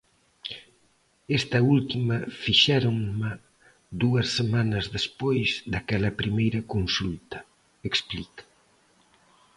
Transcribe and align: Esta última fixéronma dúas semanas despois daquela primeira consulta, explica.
Esta 1.37 1.57
última 1.75 2.17
fixéronma 2.43 3.31
dúas 4.01 4.27
semanas 4.37 4.85
despois 4.97 5.49
daquela 5.73 6.15
primeira 6.21 6.59
consulta, 6.73 7.37
explica. 7.89 8.43